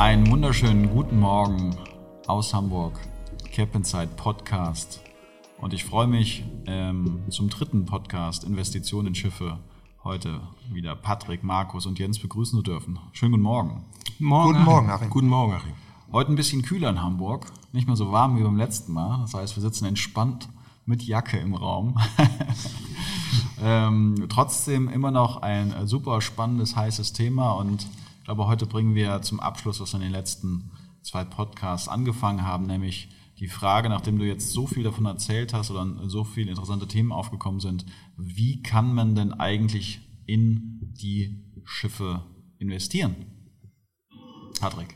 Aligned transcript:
Einen 0.00 0.30
wunderschönen 0.30 0.88
guten 0.88 1.20
Morgen 1.20 1.76
aus 2.26 2.54
Hamburg, 2.54 2.98
Cap 3.52 3.74
Inside 3.74 4.08
Podcast. 4.16 5.02
Und 5.58 5.74
ich 5.74 5.84
freue 5.84 6.06
mich 6.06 6.42
ähm, 6.64 7.20
zum 7.28 7.50
dritten 7.50 7.84
Podcast 7.84 8.44
Investitionen 8.44 9.08
in 9.08 9.14
Schiffe 9.14 9.58
heute 10.02 10.40
wieder 10.72 10.96
Patrick, 10.96 11.44
Markus 11.44 11.84
und 11.84 11.98
Jens 11.98 12.18
begrüßen 12.18 12.58
zu 12.58 12.62
dürfen. 12.62 12.98
Schönen 13.12 13.32
guten 13.32 13.42
Morgen. 13.42 13.84
Morgen 14.18 14.52
guten 14.54 14.64
Morgen, 14.64 14.90
Achim. 14.90 15.10
Guten 15.10 15.28
Morgen, 15.28 15.52
Achim. 15.52 15.74
Heute 16.10 16.32
ein 16.32 16.36
bisschen 16.36 16.62
kühler 16.62 16.88
in 16.88 17.02
Hamburg, 17.02 17.44
nicht 17.72 17.86
mehr 17.86 17.96
so 17.96 18.10
warm 18.10 18.38
wie 18.38 18.42
beim 18.42 18.56
letzten 18.56 18.94
Mal. 18.94 19.20
Das 19.20 19.34
heißt, 19.34 19.54
wir 19.54 19.60
sitzen 19.60 19.84
entspannt 19.84 20.48
mit 20.86 21.02
Jacke 21.02 21.36
im 21.36 21.54
Raum. 21.54 22.00
ähm, 23.62 24.28
trotzdem 24.30 24.88
immer 24.88 25.10
noch 25.10 25.42
ein 25.42 25.86
super 25.86 26.22
spannendes, 26.22 26.74
heißes 26.74 27.12
Thema 27.12 27.52
und 27.52 27.86
ich 28.20 28.24
glaube, 28.24 28.46
heute 28.46 28.66
bringen 28.66 28.94
wir 28.94 29.22
zum 29.22 29.40
Abschluss, 29.40 29.80
was 29.80 29.92
wir 29.92 29.96
in 29.96 30.02
den 30.02 30.12
letzten 30.12 30.70
zwei 31.02 31.24
Podcasts 31.24 31.88
angefangen 31.88 32.44
haben, 32.44 32.66
nämlich 32.66 33.08
die 33.38 33.48
Frage, 33.48 33.88
nachdem 33.88 34.18
du 34.18 34.26
jetzt 34.26 34.50
so 34.50 34.66
viel 34.66 34.82
davon 34.82 35.06
erzählt 35.06 35.54
hast 35.54 35.70
oder 35.70 36.08
so 36.08 36.24
viele 36.24 36.50
interessante 36.50 36.86
Themen 36.86 37.12
aufgekommen 37.12 37.60
sind, 37.60 37.86
wie 38.18 38.62
kann 38.62 38.94
man 38.94 39.14
denn 39.14 39.32
eigentlich 39.32 40.00
in 40.26 40.92
die 41.00 41.50
Schiffe 41.64 42.22
investieren? 42.58 43.16
Patrick. 44.60 44.94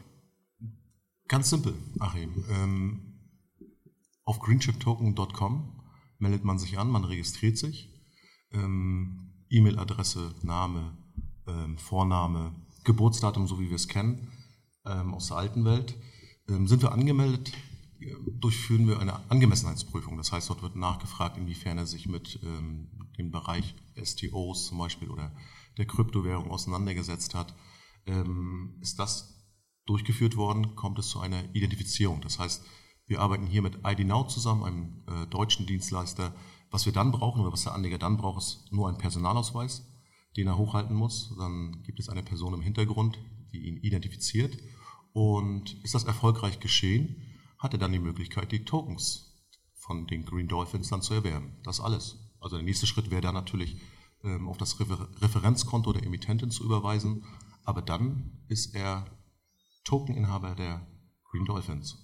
Ganz 1.27 1.49
simpel, 1.49 1.75
Achim. 1.99 2.45
Ähm, 2.51 3.15
auf 4.25 4.39
greenshiptoken.com 4.41 5.81
meldet 6.19 6.45
man 6.45 6.59
sich 6.59 6.79
an, 6.79 6.91
man 6.91 7.05
registriert 7.05 7.57
sich. 7.57 7.91
Ähm, 8.53 9.47
E-Mail-Adresse, 9.49 10.35
Name, 10.43 10.99
ähm, 11.47 11.79
Vorname, 11.79 12.55
Geburtsdatum, 12.85 13.47
so 13.47 13.59
wie 13.59 13.69
wir 13.69 13.77
es 13.77 13.89
kennen, 13.89 14.29
ähm, 14.85 15.15
aus 15.15 15.29
der 15.29 15.39
alten 15.39 15.65
Welt. 15.65 15.97
Ähm, 16.49 16.69
sind 16.69 16.83
wir 16.83 16.93
angemeldet, 16.93 17.53
durchführen 18.39 18.87
wir 18.87 19.01
eine 19.01 19.19
Angemessenheitsprüfung. 19.31 20.17
Das 20.17 20.33
heißt, 20.33 20.51
dort 20.51 20.63
wird 20.63 20.77
nachgefragt, 20.77 21.39
inwiefern 21.39 21.79
er 21.79 21.87
sich 21.87 22.07
mit 22.07 22.39
ähm, 22.43 22.89
dem 23.19 23.31
Bereich 23.31 23.75
STOs 24.03 24.67
zum 24.67 24.79
Beispiel 24.79 25.11
oder 25.11 25.35
der 25.79 25.87
Kryptowährung 25.87 26.51
auseinandergesetzt 26.51 27.35
hat. 27.35 27.55
Ähm, 28.07 28.77
ist 28.81 28.99
das 28.99 29.35
durchgeführt 29.87 30.37
worden, 30.37 30.77
kommt 30.77 30.99
es 30.99 31.09
zu 31.09 31.21
einer 31.21 31.55
Identifizierung. 31.55 32.21
Das 32.21 32.39
heißt, 32.39 32.65
wir 33.07 33.21
arbeiten 33.21 33.47
hier 33.47 33.63
mit 33.63 33.81
IDNOW 33.85 34.29
zusammen, 34.29 34.65
einem 34.65 35.05
äh, 35.09 35.27
deutschen 35.27 35.67
Dienstleister. 35.67 36.35
Was 36.71 36.87
wir 36.87 36.93
dann 36.93 37.13
brauchen 37.13 37.43
oder 37.43 37.53
was 37.53 37.65
der 37.65 37.75
Anleger 37.75 37.99
dann 37.99 38.17
braucht, 38.17 38.39
ist 38.39 38.73
nur 38.73 38.89
ein 38.89 38.99
Personalausweis, 38.99 39.87
den 40.37 40.49
er 40.49 40.59
hochhalten 40.59 40.97
muss. 40.97 41.35
Dann 41.39 41.83
gibt 41.83 42.01
es 42.01 42.09
eine 42.09 42.23
Person 42.23 42.55
im 42.55 42.63
Hintergrund, 42.63 43.19
die 43.53 43.67
ihn 43.67 43.77
identifiziert. 43.79 44.57
Und 45.13 45.83
ist 45.85 45.95
das 45.95 46.05
erfolgreich 46.05 46.61
geschehen, 46.61 47.23
hat 47.59 47.73
er 47.73 47.79
dann 47.79 47.93
die 47.93 47.99
Möglichkeit, 47.99 48.53
die 48.53 48.65
Tokens 48.65 49.33
von 49.75 50.07
den 50.07 50.25
Green 50.25 50.49
Dolphins 50.49 50.89
dann 50.89 51.03
zu 51.03 51.15
erwerben. 51.15 51.57
Das 51.63 51.81
alles. 51.81 52.19
Also 52.41 52.57
der 52.57 52.65
nächste 52.65 52.87
Schritt 52.87 53.11
wäre 53.11 53.21
dann 53.21 53.35
natürlich, 53.35 53.77
ähm, 54.23 54.49
auf 54.49 54.57
das 54.59 54.81
Refer 54.81 55.09
Referenzkonto 55.21 55.93
der 55.93 56.05
Emittentin 56.05 56.51
zu 56.51 56.65
überweisen. 56.65 57.25
Aber 57.65 57.83
dann 57.83 58.45
ist 58.49 58.75
er 58.75 59.07
Tokeninhaber 59.85 60.55
der 60.55 60.87
Green 61.31 61.45
Dolphins. 61.45 61.99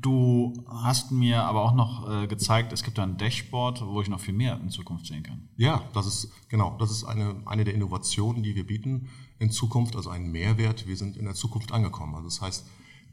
Du 0.00 0.64
hast 0.66 1.12
mir 1.12 1.42
aber 1.42 1.62
auch 1.62 1.74
noch 1.74 2.08
äh, 2.08 2.26
gezeigt, 2.26 2.72
es 2.72 2.82
gibt 2.82 2.96
da 2.96 3.02
ein 3.02 3.18
Dashboard, 3.18 3.84
wo 3.86 4.00
ich 4.00 4.08
noch 4.08 4.20
viel 4.20 4.32
mehr 4.32 4.58
in 4.58 4.70
Zukunft 4.70 5.04
sehen 5.06 5.22
kann. 5.22 5.50
Ja, 5.56 5.82
das 5.92 6.06
ist 6.06 6.32
genau, 6.48 6.76
das 6.78 6.90
ist 6.90 7.04
eine, 7.04 7.42
eine 7.44 7.64
der 7.64 7.74
Innovationen, 7.74 8.42
die 8.42 8.54
wir 8.54 8.66
bieten 8.66 9.10
in 9.38 9.50
Zukunft, 9.50 9.94
also 9.94 10.08
ein 10.08 10.32
Mehrwert. 10.32 10.86
Wir 10.86 10.96
sind 10.96 11.18
in 11.18 11.26
der 11.26 11.34
Zukunft 11.34 11.72
angekommen. 11.72 12.14
Also 12.14 12.28
das 12.28 12.40
heißt, 12.40 12.66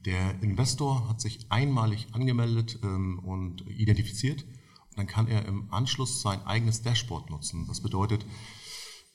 der 0.05 0.41
Investor 0.41 1.09
hat 1.09 1.19
sich 1.19 1.51
einmalig 1.51 2.07
angemeldet 2.13 2.79
ähm, 2.83 3.19
und 3.19 3.67
identifiziert. 3.67 4.43
Und 4.43 4.97
dann 4.97 5.07
kann 5.07 5.27
er 5.27 5.45
im 5.45 5.73
Anschluss 5.73 6.21
sein 6.21 6.45
eigenes 6.45 6.81
Dashboard 6.81 7.29
nutzen. 7.29 7.65
Das 7.67 7.81
bedeutet, 7.81 8.25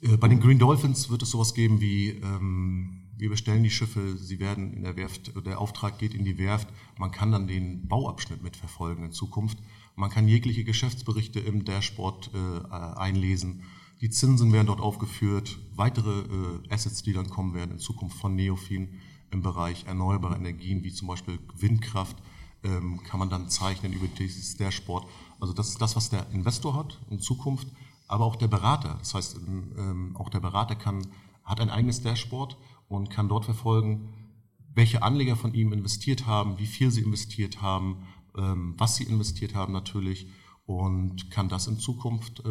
äh, 0.02 0.18
bei 0.18 0.28
den 0.28 0.40
Green 0.40 0.58
Dolphins 0.58 1.08
wird 1.08 1.22
es 1.22 1.30
sowas 1.30 1.54
geben 1.54 1.80
wie, 1.80 2.10
ähm, 2.10 3.03
wir 3.16 3.30
bestellen 3.30 3.62
die 3.62 3.70
Schiffe, 3.70 4.16
sie 4.16 4.40
werden 4.40 4.72
in 4.74 4.82
der 4.82 4.96
Werft, 4.96 5.32
der 5.46 5.60
Auftrag 5.60 5.98
geht 5.98 6.14
in 6.14 6.24
die 6.24 6.38
Werft. 6.38 6.68
Man 6.98 7.10
kann 7.10 7.32
dann 7.32 7.46
den 7.46 7.86
Bauabschnitt 7.86 8.42
mitverfolgen 8.42 9.04
in 9.04 9.12
Zukunft. 9.12 9.58
Man 9.96 10.10
kann 10.10 10.26
jegliche 10.26 10.64
Geschäftsberichte 10.64 11.40
im 11.40 11.64
Dashboard 11.64 12.30
äh, 12.34 12.74
einlesen. 12.96 13.62
Die 14.00 14.10
Zinsen 14.10 14.52
werden 14.52 14.66
dort 14.66 14.80
aufgeführt, 14.80 15.58
weitere 15.76 16.20
äh, 16.20 16.68
Assets, 16.68 17.02
die 17.02 17.12
dann 17.12 17.30
kommen 17.30 17.54
werden 17.54 17.72
in 17.72 17.78
Zukunft 17.78 18.18
von 18.18 18.34
Neofin 18.34 19.00
im 19.30 19.42
Bereich 19.42 19.84
erneuerbare 19.86 20.36
Energien, 20.36 20.82
wie 20.84 20.92
zum 20.92 21.08
Beispiel 21.08 21.38
Windkraft, 21.56 22.16
ähm, 22.64 23.02
kann 23.04 23.20
man 23.20 23.30
dann 23.30 23.48
zeichnen 23.48 23.92
über 23.92 24.06
dieses 24.06 24.56
Dashboard. 24.56 25.06
Also 25.38 25.52
das 25.52 25.68
ist 25.68 25.80
das, 25.80 25.96
was 25.96 26.10
der 26.10 26.28
Investor 26.30 26.74
hat 26.74 26.98
in 27.10 27.20
Zukunft, 27.20 27.68
aber 28.08 28.24
auch 28.24 28.36
der 28.36 28.48
Berater. 28.48 28.96
Das 28.98 29.14
heißt, 29.14 29.36
ähm, 29.78 30.16
auch 30.16 30.28
der 30.28 30.40
Berater 30.40 30.74
kann, 30.74 31.06
hat 31.44 31.60
ein 31.60 31.70
eigenes 31.70 32.02
Dashboard 32.02 32.56
und 32.88 33.10
kann 33.10 33.28
dort 33.28 33.44
verfolgen, 33.44 34.08
welche 34.74 35.02
Anleger 35.02 35.36
von 35.36 35.54
ihm 35.54 35.72
investiert 35.72 36.26
haben, 36.26 36.58
wie 36.58 36.66
viel 36.66 36.90
sie 36.90 37.02
investiert 37.02 37.62
haben, 37.62 38.06
ähm, 38.36 38.74
was 38.76 38.96
sie 38.96 39.04
investiert 39.04 39.54
haben 39.54 39.72
natürlich 39.72 40.26
und 40.66 41.30
kann 41.30 41.50
das 41.50 41.66
in 41.66 41.78
Zukunft 41.78 42.42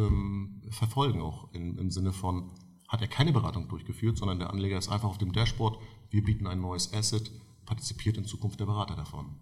verfolgen, 0.70 1.20
auch 1.20 1.52
im 1.52 1.90
Sinne 1.90 2.12
von, 2.12 2.52
hat 2.86 3.02
er 3.02 3.08
keine 3.08 3.32
Beratung 3.32 3.68
durchgeführt, 3.68 4.16
sondern 4.18 4.38
der 4.38 4.50
Anleger 4.50 4.78
ist 4.78 4.88
einfach 4.88 5.08
auf 5.08 5.18
dem 5.18 5.32
Dashboard, 5.32 5.80
wir 6.10 6.22
bieten 6.22 6.46
ein 6.46 6.60
neues 6.60 6.92
Asset, 6.94 7.32
partizipiert 7.66 8.16
in 8.16 8.24
Zukunft 8.24 8.60
der 8.60 8.66
Berater 8.66 8.94
davon. 8.94 9.34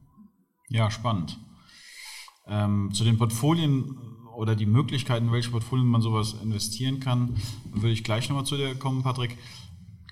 Ja, 0.69 0.91
spannend. 0.91 1.39
Ähm, 2.47 2.91
zu 2.95 3.05
den 3.05 3.19
Portfolien 3.19 3.99
oder 4.35 4.57
die 4.57 4.67
Möglichkeiten, 4.67 5.33
welche 5.33 5.51
Portfolien 5.51 5.87
man 5.87 6.01
sowas 6.01 6.35
investieren 6.43 6.99
kann, 6.99 7.37
würde 7.71 7.93
ich 7.93 8.05
gleich 8.05 8.29
nochmal 8.29 8.47
zu 8.47 8.57
dir 8.57 8.75
kommen, 8.75 9.03
Patrick. 9.03 9.37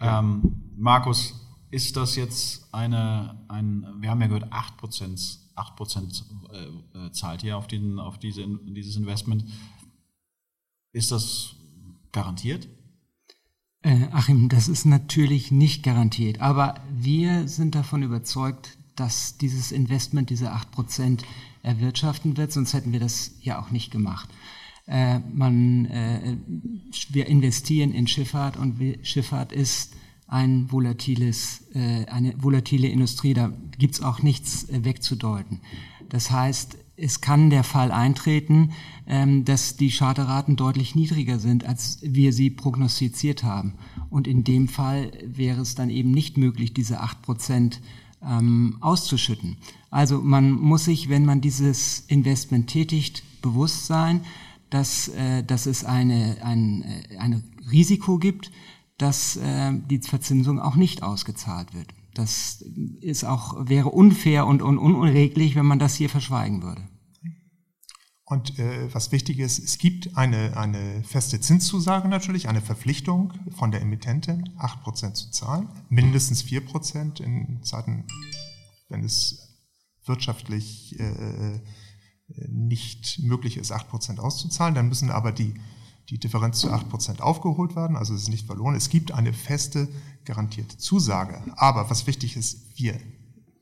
Ähm, 0.01 0.73
Markus, 0.77 1.35
ist 1.71 1.97
das 1.97 2.17
jetzt 2.17 2.73
eine, 2.75 3.39
ein, 3.49 3.87
wir 4.01 4.11
haben 4.11 4.21
ja 4.21 4.27
gehört, 4.27 4.53
8%, 4.53 5.39
8% 5.55 6.23
äh, 6.53 7.07
äh, 7.07 7.13
zahlt 7.13 7.45
ihr 7.45 7.57
auf, 7.57 7.67
den, 7.67 7.99
auf 7.99 8.19
diese, 8.19 8.47
dieses 8.65 8.97
Investment. 8.97 9.45
Ist 10.93 11.13
das 11.13 11.55
garantiert? 12.13 12.69
Äh, 13.83 14.09
Achim, 14.13 14.49
das 14.49 14.69
ist 14.69 14.85
natürlich 14.85 15.51
nicht 15.51 15.83
garantiert, 15.83 16.41
aber 16.41 16.75
wir 16.93 17.49
sind 17.49 17.75
davon 17.75 18.03
überzeugt, 18.03 18.77
dass 18.97 19.39
dieses 19.39 19.73
Investment 19.73 20.29
diese 20.29 20.53
8% 20.53 21.23
erwirtschaften 21.63 22.37
wird, 22.37 22.53
sonst 22.53 22.75
hätten 22.75 22.93
wir 22.93 23.01
das 23.01 23.33
ja 23.41 23.61
auch 23.61 23.71
nicht 23.71 23.91
gemacht. 23.91 24.29
Äh, 24.87 25.21
man, 25.33 25.87
äh, 25.87 26.37
wir 27.11 27.27
investieren 27.27 27.93
in 27.93 28.07
Schifffahrt 28.07 28.57
und 28.57 28.79
Schifffahrt 29.03 29.53
ist 29.53 29.95
ein 30.27 30.71
volatiles, 30.71 31.65
äh, 31.75 32.07
eine 32.07 32.35
volatile 32.39 32.89
Industrie, 32.89 33.35
da 33.35 33.53
gibt's 33.79 34.01
auch 34.01 34.23
nichts 34.23 34.69
äh, 34.69 34.85
wegzudeuten. 34.85 35.61
Das 36.09 36.31
heißt, 36.31 36.77
es 36.97 37.21
kann 37.21 37.51
der 37.51 37.65
Fall 37.65 37.91
eintreten, 37.91 38.73
ähm, 39.07 39.45
dass 39.45 39.77
die 39.77 39.91
Charterraten 39.91 40.57
deutlich 40.57 40.95
niedriger 40.95 41.39
sind, 41.39 41.65
als 41.65 41.99
wir 42.03 42.33
sie 42.33 42.51
prognostiziert 42.51 43.43
haben. 43.43 43.75
Und 44.11 44.29
in 44.29 44.45
dem 44.45 44.69
Fall 44.69 45.11
wäre 45.25 45.63
es 45.63 45.75
dann 45.75 45.91
eben 45.91 46.11
nicht 46.11 46.37
möglich, 46.37 46.75
diese 46.75 47.01
acht 47.01 47.23
Prozent 47.23 47.81
ähm, 48.23 48.77
auszuschütten. 48.81 49.57
Also 49.91 50.21
man 50.21 50.53
muss 50.53 50.85
sich, 50.85 51.09
wenn 51.09 51.25
man 51.25 51.41
dieses 51.41 52.01
Investment 52.07 52.69
tätigt, 52.69 53.23
bewusst 53.43 53.87
sein, 53.87 54.21
dass, 54.71 55.09
äh, 55.09 55.43
dass 55.43 55.67
es 55.67 55.85
eine, 55.85 56.39
ein 56.43 56.83
äh, 56.83 57.17
eine 57.19 57.43
Risiko 57.71 58.19
gibt, 58.19 58.51
dass 58.99 59.37
äh, 59.37 59.73
die 59.91 59.99
Verzinsung 59.99 60.61
auch 60.61 60.77
nicht 60.77 61.03
ausgezahlt 61.03 61.75
wird. 61.75 61.89
Das 62.15 62.65
ist 63.01 63.25
auch, 63.25 63.69
wäre 63.69 63.89
unfair 63.89 64.47
und, 64.47 64.63
und 64.63 64.79
unreglich, 64.79 65.55
wenn 65.55 65.67
man 65.67 65.79
das 65.79 65.95
hier 65.95 66.11
verschweigen 66.11 66.63
würde. 66.63 66.83
Und 68.25 68.61
äh, 68.61 68.93
was 68.95 69.11
wichtig 69.11 69.41
ist, 69.41 69.59
es 69.59 69.79
gibt 69.79 70.17
eine, 70.17 70.57
eine 70.57 71.03
feste 71.03 71.41
Zinszusage 71.41 72.09
natürlich, 72.09 72.49
eine 72.49 72.61
Verpflichtung 72.61 73.33
von 73.57 73.73
der 73.73 73.81
Emittentin, 73.81 74.51
8% 74.57 75.15
zu 75.15 75.31
zahlen, 75.33 75.69
mindestens 75.89 76.45
4% 76.45 77.21
in 77.21 77.63
Zeiten, 77.65 78.05
wenn 78.89 79.03
es 79.03 79.49
wirtschaftlich 80.05 80.99
äh, 81.01 81.05
äh 81.55 81.61
nicht 82.49 83.21
möglich 83.23 83.57
ist, 83.57 83.73
8% 83.73 84.19
auszuzahlen. 84.19 84.75
Dann 84.75 84.89
müssen 84.89 85.11
aber 85.11 85.33
die 85.33 85.55
die 86.11 86.19
Differenz 86.19 86.59
zu 86.59 86.73
8% 86.73 87.21
aufgeholt 87.21 87.77
werden, 87.77 87.97
also 87.97 88.15
es 88.15 88.23
ist 88.23 88.29
nicht 88.29 88.47
verloren. 88.47 88.75
Es 88.75 88.89
gibt 88.89 89.13
eine 89.13 89.33
feste 89.33 89.89
garantierte 90.25 90.77
Zusage. 90.77 91.41
Aber 91.57 91.89
was 91.89 92.07
wichtig 92.07 92.37
ist, 92.37 92.77
wir 92.77 92.99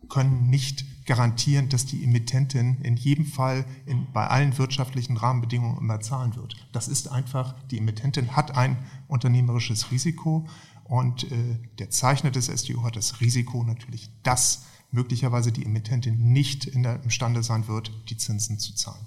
können 0.09 0.49
nicht 0.49 0.87
garantieren, 1.05 1.69
dass 1.69 1.85
die 1.85 2.03
Emittentin 2.03 2.79
in 2.83 2.97
jedem 2.97 3.27
Fall 3.27 3.67
in, 3.85 4.11
bei 4.13 4.27
allen 4.27 4.57
wirtschaftlichen 4.57 5.19
Rahmenbedingungen 5.19 5.79
immer 5.79 6.01
zahlen 6.01 6.37
wird. 6.37 6.57
Das 6.73 6.89
ist 6.89 7.09
einfach, 7.09 7.55
die 7.71 7.79
Emittentin 7.79 8.35
hat 8.35 8.57
ein 8.57 8.79
unternehmerisches 9.09 9.91
Risiko 9.91 10.47
Und 10.85 11.31
äh, 11.31 11.59
der 11.79 11.91
Zeichner 11.91 12.31
des 12.31 12.47
SDO 12.47 12.83
hat 12.83 12.97
das 12.97 13.21
Risiko 13.21 13.63
natürlich, 13.63 14.11
dass 14.23 14.65
möglicherweise 14.91 15.53
die 15.53 15.65
Emittentin 15.65 16.33
nicht 16.33 16.67
in 16.67 16.83
der, 16.83 17.03
imstande 17.03 17.43
sein 17.43 17.69
wird, 17.69 17.91
die 18.09 18.17
Zinsen 18.17 18.59
zu 18.59 18.75
zahlen. 18.75 19.05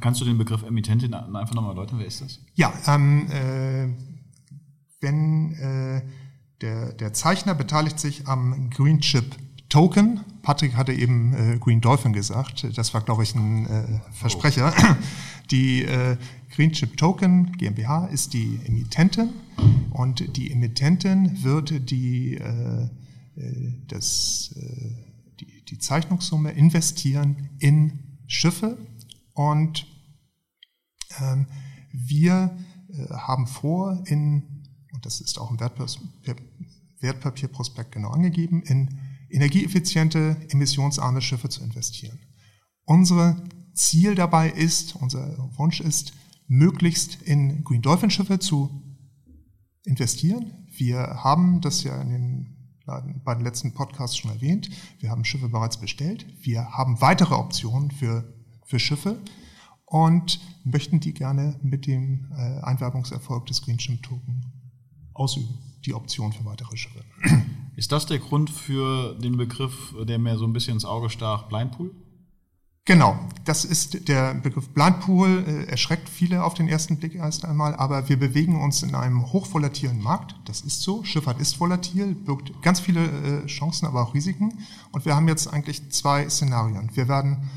Kannst 0.00 0.20
du 0.20 0.24
den 0.24 0.38
Begriff 0.38 0.62
Emittentin 0.62 1.14
einfach 1.14 1.54
nochmal 1.54 1.72
erläutern? 1.72 1.98
Wer 1.98 2.06
ist 2.06 2.20
das? 2.20 2.38
Ja, 2.54 2.72
ähm, 2.86 3.30
äh, 3.30 3.88
wenn 5.00 5.52
äh, 5.54 6.02
der, 6.60 6.92
der 6.92 7.12
Zeichner 7.12 7.54
beteiligt 7.54 7.98
sich 7.98 8.28
am 8.28 8.70
Green 8.70 9.00
Chip 9.00 9.36
Token. 9.68 10.20
Patrick 10.42 10.76
hatte 10.76 10.92
eben 10.92 11.34
äh, 11.34 11.58
Green 11.58 11.80
Dolphin 11.80 12.12
gesagt. 12.12 12.66
Das 12.76 12.94
war, 12.94 13.00
glaube 13.00 13.22
ich, 13.22 13.34
ein 13.34 13.66
äh, 13.66 14.00
Versprecher. 14.12 14.72
Oh. 14.76 14.94
Die 15.50 15.82
äh, 15.82 16.16
Green 16.54 16.72
Chip 16.72 16.96
Token 16.96 17.52
GmbH 17.52 18.06
ist 18.06 18.32
die 18.32 18.60
Emittentin 18.64 19.30
und 19.90 20.36
die 20.36 20.50
Emittentin 20.50 21.42
wird 21.42 21.90
die, 21.90 22.36
äh 22.36 22.88
das, 23.88 24.54
äh, 24.56 24.90
die, 25.40 25.64
die 25.64 25.78
Zeichnungssumme 25.78 26.52
investieren 26.52 27.50
in 27.58 28.18
Schiffe 28.26 28.78
und 29.34 29.86
ähm, 31.20 31.46
wir 31.92 32.56
äh, 32.88 33.08
haben 33.10 33.46
vor, 33.46 34.02
in, 34.06 34.64
und 34.92 35.06
das 35.06 35.20
ist 35.20 35.38
auch 35.38 35.50
im 35.50 35.60
Wertpapier, 35.60 36.36
Wertpapierprospekt 37.00 37.92
genau 37.92 38.10
angegeben, 38.10 38.62
in 38.62 39.00
energieeffiziente, 39.28 40.36
emissionsarme 40.50 41.20
Schiffe 41.20 41.48
zu 41.48 41.64
investieren. 41.64 42.18
Unser 42.84 43.42
Ziel 43.74 44.14
dabei 44.14 44.50
ist, 44.50 44.94
unser 44.96 45.36
Wunsch 45.56 45.80
ist, 45.80 46.12
möglichst 46.46 47.20
in 47.22 47.64
Green 47.64 47.82
Dolphin 47.82 48.10
Schiffe 48.10 48.38
zu 48.38 48.82
investieren. 49.84 50.66
Wir 50.76 50.98
haben 51.24 51.60
das 51.60 51.82
ja 51.82 52.00
in 52.00 52.10
den 52.10 52.61
bei 52.86 53.34
den 53.34 53.44
letzten 53.44 53.72
Podcasts 53.72 54.16
schon 54.16 54.30
erwähnt. 54.30 54.70
Wir 55.00 55.10
haben 55.10 55.24
Schiffe 55.24 55.48
bereits 55.48 55.78
bestellt. 55.78 56.26
Wir 56.40 56.70
haben 56.70 57.00
weitere 57.00 57.34
Optionen 57.34 57.90
für, 57.90 58.24
für 58.64 58.78
Schiffe 58.78 59.18
und 59.86 60.40
möchten 60.64 61.00
die 61.00 61.12
gerne 61.12 61.58
mit 61.62 61.86
dem 61.86 62.32
äh, 62.32 62.60
Einwerbungserfolg 62.62 63.46
des 63.46 63.62
Green 63.62 63.78
Ship 63.78 64.02
Token 64.02 64.44
ausüben, 65.14 65.58
die 65.84 65.94
Option 65.94 66.32
für 66.32 66.44
weitere 66.44 66.76
Schiffe. 66.76 67.04
Ist 67.76 67.92
das 67.92 68.06
der 68.06 68.18
Grund 68.18 68.50
für 68.50 69.14
den 69.18 69.36
Begriff, 69.36 69.94
der 70.02 70.18
mir 70.18 70.36
so 70.38 70.46
ein 70.46 70.52
bisschen 70.52 70.74
ins 70.74 70.84
Auge 70.84 71.10
stach, 71.10 71.48
Blindpool? 71.48 71.94
Genau, 72.84 73.16
das 73.44 73.64
ist 73.64 74.08
der 74.08 74.34
Begriff 74.34 74.70
Blindpool, 74.70 75.44
äh, 75.46 75.70
erschreckt 75.70 76.08
viele 76.08 76.42
auf 76.42 76.54
den 76.54 76.66
ersten 76.66 76.96
Blick 76.96 77.14
erst 77.14 77.44
einmal, 77.44 77.76
aber 77.76 78.08
wir 78.08 78.18
bewegen 78.18 78.60
uns 78.60 78.82
in 78.82 78.96
einem 78.96 79.32
hochvolatilen 79.32 80.02
Markt, 80.02 80.34
das 80.46 80.62
ist 80.62 80.82
so, 80.82 81.04
Schifffahrt 81.04 81.40
ist 81.40 81.60
volatil, 81.60 82.16
birgt 82.16 82.60
ganz 82.60 82.80
viele 82.80 83.04
äh, 83.04 83.46
Chancen, 83.46 83.86
aber 83.86 84.02
auch 84.02 84.14
Risiken 84.14 84.58
und 84.90 85.04
wir 85.04 85.14
haben 85.14 85.28
jetzt 85.28 85.46
eigentlich 85.46 85.92
zwei 85.92 86.28
Szenarien. 86.28 86.90
Wir 86.94 87.06
werden 87.06 87.48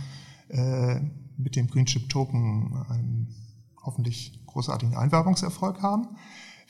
äh, 0.49 0.99
mit 1.37 1.55
dem 1.55 1.69
Green 1.69 1.87
Chip 1.87 2.07
Token 2.07 2.85
einen 2.87 3.33
hoffentlich 3.81 4.45
großartigen 4.45 4.95
Einwerbungserfolg 4.95 5.81
haben. 5.81 6.07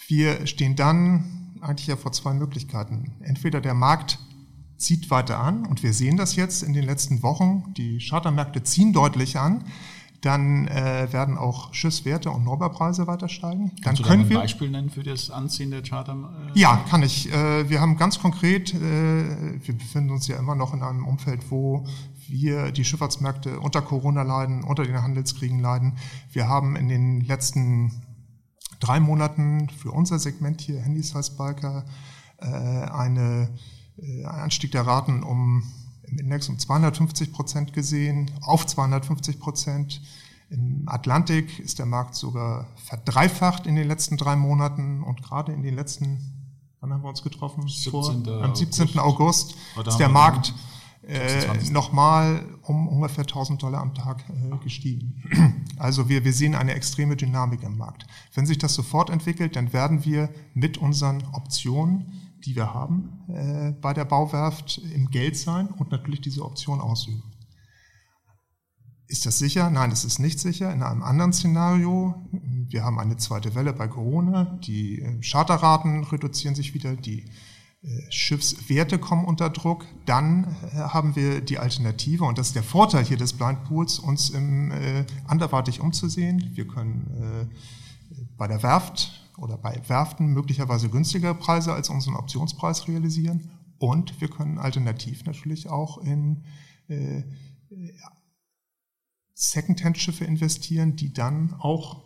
Wir 0.07 0.47
stehen 0.47 0.77
dann 0.77 1.57
eigentlich 1.59 1.87
ja 1.87 1.97
vor 1.97 2.13
zwei 2.13 2.33
Möglichkeiten. 2.33 3.15
Entweder 3.19 3.59
der 3.59 3.73
Markt 3.73 4.17
zieht 4.77 5.09
weiter 5.09 5.39
an 5.39 5.65
und 5.65 5.83
wir 5.83 5.93
sehen 5.93 6.17
das 6.17 6.35
jetzt 6.35 6.63
in 6.63 6.73
den 6.73 6.85
letzten 6.85 7.23
Wochen, 7.23 7.73
die 7.77 7.99
Chartermärkte 7.99 8.63
ziehen 8.63 8.93
deutlich 8.93 9.37
an, 9.37 9.63
dann 10.21 10.67
äh, 10.67 11.07
werden 11.11 11.37
auch 11.37 11.73
Schiffswerte 11.73 12.31
und 12.31 12.43
Neuberpreise 12.43 13.05
weiter 13.05 13.29
steigen. 13.29 13.71
Dann 13.75 13.83
Kannst 13.83 14.03
können 14.03 14.23
du 14.23 14.29
wir 14.29 14.37
ein 14.37 14.43
Beispiel 14.43 14.71
nennen 14.71 14.89
für 14.89 15.03
das 15.03 15.29
Anziehen 15.29 15.69
der 15.69 15.83
Charter? 15.83 16.13
Äh 16.55 16.59
ja, 16.59 16.77
kann 16.89 17.03
ich. 17.03 17.31
Äh, 17.31 17.69
wir 17.69 17.79
haben 17.79 17.95
ganz 17.97 18.19
konkret, 18.19 18.73
äh, 18.73 18.79
wir 18.79 19.77
befinden 19.77 20.09
uns 20.09 20.27
ja 20.27 20.37
immer 20.37 20.55
noch 20.55 20.73
in 20.73 20.81
einem 20.81 21.05
Umfeld, 21.05 21.51
wo 21.51 21.85
wir 22.27 22.71
die 22.71 22.83
Schifffahrtsmärkte 22.83 23.59
unter 23.59 23.83
Corona 23.83 24.23
leiden, 24.23 24.63
unter 24.63 24.83
den 24.83 24.99
Handelskriegen 24.99 25.59
leiden. 25.59 25.93
Wir 26.31 26.49
haben 26.49 26.75
in 26.75 26.87
den 26.87 27.21
letzten 27.21 27.91
drei 28.79 28.99
Monaten 28.99 29.69
für 29.69 29.91
unser 29.91 30.17
Segment 30.17 30.59
hier, 30.59 30.81
Handysize 30.81 31.33
Biker, 31.37 31.85
äh, 32.39 32.47
eine 32.47 33.49
Anstieg 34.25 34.71
der 34.71 34.85
Raten 34.85 35.23
um 35.23 35.63
im 36.07 36.19
Index 36.19 36.49
um 36.49 36.59
250 36.59 37.31
Prozent 37.31 37.73
gesehen, 37.73 38.31
auf 38.41 38.65
250 38.65 39.39
Prozent. 39.39 40.01
Im 40.49 40.83
Atlantik 40.85 41.59
ist 41.59 41.79
der 41.79 41.85
Markt 41.85 42.15
sogar 42.15 42.67
verdreifacht 42.75 43.65
in 43.65 43.75
den 43.75 43.87
letzten 43.87 44.17
drei 44.17 44.35
Monaten 44.35 45.01
und 45.01 45.23
gerade 45.23 45.51
in 45.51 45.63
den 45.63 45.75
letzten, 45.75 46.19
wann 46.79 46.93
haben 46.93 47.01
wir 47.01 47.09
uns 47.09 47.23
getroffen? 47.23 47.67
17. 47.67 47.91
Vor, 47.91 48.43
am 48.43 48.55
17. 48.55 48.99
August, 48.99 49.55
August 49.75 49.87
ist 49.87 49.97
der 49.97 50.09
Markt 50.09 50.53
äh, 51.07 51.47
nochmal 51.71 52.45
um 52.63 52.87
ungefähr 52.87 53.23
1000 53.23 53.61
Dollar 53.61 53.81
am 53.81 53.93
Tag 53.93 54.23
äh, 54.29 54.57
gestiegen. 54.63 55.21
Also 55.77 56.07
wir, 56.07 56.23
wir 56.23 56.31
sehen 56.31 56.55
eine 56.55 56.73
extreme 56.73 57.17
Dynamik 57.17 57.61
im 57.61 57.77
Markt. 57.77 58.07
Wenn 58.33 58.45
sich 58.45 58.57
das 58.57 58.73
sofort 58.73 59.09
entwickelt, 59.09 59.57
dann 59.57 59.73
werden 59.73 60.05
wir 60.05 60.29
mit 60.53 60.77
unseren 60.77 61.21
Optionen, 61.33 62.24
die 62.45 62.55
wir 62.55 62.73
haben, 62.73 63.23
äh, 63.27 63.71
bei 63.81 63.93
der 63.93 64.05
Bauwerft 64.05 64.77
im 64.93 65.09
Geld 65.09 65.37
sein 65.37 65.67
und 65.67 65.91
natürlich 65.91 66.21
diese 66.21 66.43
Option 66.43 66.79
ausüben. 66.79 67.23
Ist 69.07 69.25
das 69.25 69.37
sicher? 69.37 69.69
Nein, 69.69 69.91
das 69.91 70.03
ist 70.03 70.19
nicht 70.19 70.39
sicher. 70.39 70.73
In 70.73 70.81
einem 70.81 71.03
anderen 71.03 71.31
Szenario, 71.31 72.15
wir 72.31 72.83
haben 72.83 72.99
eine 72.99 73.17
zweite 73.17 73.53
Welle 73.53 73.73
bei 73.73 73.87
Corona, 73.87 74.59
die 74.63 75.01
äh, 75.01 75.21
Charterraten 75.21 76.03
reduzieren 76.03 76.55
sich 76.55 76.73
wieder, 76.73 76.95
die 76.95 77.25
äh, 77.83 78.11
Schiffswerte 78.11 78.97
kommen 78.97 79.25
unter 79.25 79.49
Druck, 79.51 79.85
dann 80.05 80.55
äh, 80.71 80.77
haben 80.77 81.15
wir 81.15 81.41
die 81.41 81.59
Alternative, 81.59 82.23
und 82.23 82.37
das 82.37 82.47
ist 82.47 82.55
der 82.55 82.63
Vorteil 82.63 83.05
hier 83.05 83.17
des 83.17 83.33
Blind 83.33 83.63
Pools, 83.65 83.99
uns 83.99 84.31
im, 84.31 84.71
äh, 84.71 85.05
anderweitig 85.27 85.81
umzusehen. 85.81 86.51
Wir 86.55 86.67
können 86.67 87.11
äh, 87.11 88.25
bei 88.37 88.47
der 88.47 88.63
Werft 88.63 89.24
oder 89.37 89.57
bei 89.57 89.81
Werften 89.87 90.27
möglicherweise 90.27 90.89
günstigere 90.89 91.35
Preise 91.35 91.73
als 91.73 91.89
unseren 91.89 92.15
Optionspreis 92.15 92.87
realisieren 92.87 93.51
und 93.77 94.19
wir 94.21 94.29
können 94.29 94.57
alternativ 94.57 95.25
natürlich 95.25 95.69
auch 95.69 95.97
in 95.97 96.43
äh, 96.87 97.23
Secondhand-Schiffe 99.33 100.23
investieren, 100.23 100.95
die 100.95 101.13
dann 101.13 101.53
auch 101.59 102.05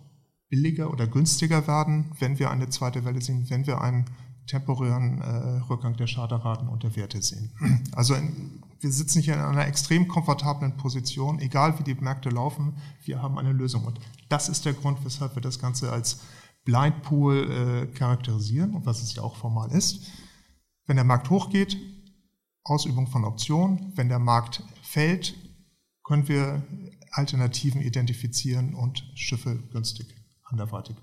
billiger 0.50 0.92
oder 0.92 1.08
günstiger 1.08 1.68
werden, 1.68 2.12
wenn 2.20 2.39
wir 2.39 2.50
eine 2.50 2.70
zweite 2.70 3.06
Welle 3.06 3.22
sehen, 3.22 3.50
wenn 3.50 3.68
wir 3.68 3.82
einen 3.82 4.06
temporären 4.48 5.22
äh, 5.22 5.62
Rückgang 5.70 5.96
der 5.96 6.08
Charterraten 6.08 6.68
und 6.68 6.82
der 6.82 6.96
Werte 6.96 7.22
sehen. 7.22 7.51
Also 7.92 8.15
in, 8.15 8.63
wir 8.80 8.92
sitzen 8.92 9.22
hier 9.22 9.36
in 9.36 9.42
einer 9.42 9.68
extrem 9.68 10.08
komfortablen 10.08 10.75
Position, 10.77 11.39
egal 11.39 11.77
wie 11.77 11.84
die 11.84 11.96
Märkte 11.96 12.30
laufen, 12.30 12.77
wir 13.06 13.22
haben 13.22 13.38
eine 13.38 13.51
Lösung. 13.51 13.86
Und 13.86 14.00
das 14.30 14.50
ist 14.50 14.65
der 14.65 14.74
Grund, 14.74 15.04
weshalb 15.06 15.36
wir 15.36 15.42
das 15.42 15.60
Ganze 15.60 15.92
als 15.92 16.22
Blind 16.66 17.01
Pool 17.04 17.51
äh, 17.51 17.88
charakterisieren 17.98 18.75
und 18.75 18.86
was 18.86 19.01
es 19.01 19.16
ja 19.16 19.24
auch 19.24 19.36
formal 19.36 19.72
ist. 19.72 20.08
Wenn 20.86 20.98
der 20.98 21.06
Markt 21.06 21.30
hochgeht, 21.30 21.78
Ausübung 22.63 23.08
von 23.08 23.25
Optionen. 23.25 23.92
Wenn 23.96 24.10
der 24.10 24.20
Markt 24.20 24.63
fällt, 24.82 25.36
können 26.04 26.28
wir 26.28 26.63
Alternativen 27.12 27.82
identifizieren 27.82 28.75
und 28.75 29.04
Schiffe 29.16 29.56
günstig 29.72 30.16
anderweitig 30.44 30.96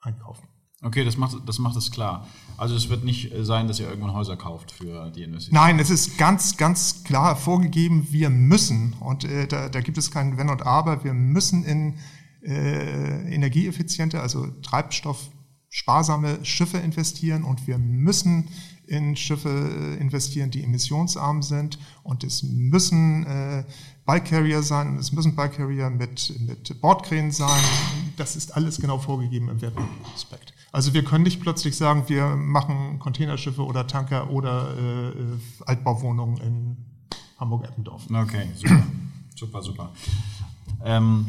einkaufen. 0.00 0.48
Okay, 0.82 1.04
das 1.04 1.18
macht, 1.18 1.36
das 1.46 1.58
macht 1.58 1.76
es 1.76 1.90
klar. 1.90 2.26
Also 2.56 2.74
es 2.74 2.88
wird 2.88 3.04
nicht 3.04 3.32
sein, 3.42 3.68
dass 3.68 3.78
ihr 3.78 3.88
irgendwann 3.88 4.14
Häuser 4.14 4.36
kauft 4.36 4.72
für 4.72 5.10
die 5.10 5.24
Investition. 5.24 5.54
Nein, 5.54 5.78
es 5.78 5.90
ist 5.90 6.16
ganz, 6.16 6.56
ganz 6.56 7.04
klar 7.04 7.36
vorgegeben, 7.36 8.06
wir 8.10 8.30
müssen, 8.30 8.94
und 8.94 9.24
äh, 9.24 9.46
da, 9.46 9.68
da 9.68 9.80
gibt 9.82 9.98
es 9.98 10.10
kein 10.10 10.38
Wenn 10.38 10.48
und 10.48 10.62
Aber, 10.62 11.04
wir 11.04 11.12
müssen 11.12 11.64
in 11.64 11.98
äh, 12.42 13.34
energieeffiziente, 13.34 14.20
also 14.20 14.46
treibstoffsparsame 14.62 16.44
Schiffe 16.44 16.78
investieren 16.78 17.44
und 17.44 17.66
wir 17.66 17.78
müssen 17.78 18.48
in 18.86 19.14
Schiffe 19.14 19.96
investieren, 20.00 20.50
die 20.50 20.64
emissionsarm 20.64 21.42
sind 21.42 21.78
und 22.02 22.24
es 22.24 22.42
müssen 22.42 23.24
äh, 23.24 23.64
Bike 24.04 24.24
Carrier 24.24 24.62
sein, 24.62 24.96
es 24.96 25.12
müssen 25.12 25.36
Bike 25.36 25.56
Carrier 25.56 25.88
mit, 25.90 26.34
mit 26.40 26.80
Bordkränen 26.80 27.30
sein. 27.30 27.62
Das 28.16 28.34
ist 28.34 28.56
alles 28.56 28.80
genau 28.80 28.98
vorgegeben 28.98 29.48
im 29.48 29.60
Wertaspekt. 29.60 30.52
Also 30.72 30.92
wir 30.94 31.04
können 31.04 31.22
nicht 31.22 31.40
plötzlich 31.40 31.76
sagen, 31.76 32.04
wir 32.08 32.34
machen 32.34 32.98
Containerschiffe 32.98 33.64
oder 33.64 33.86
Tanker 33.86 34.30
oder 34.30 34.76
äh, 34.76 35.12
Altbauwohnungen 35.66 36.38
in 36.38 36.76
Hamburg-Eppendorf. 37.38 38.02
Okay, 38.12 38.48
super, 38.56 38.82
super, 39.36 39.62
super. 39.62 39.92
Ähm, 40.84 41.26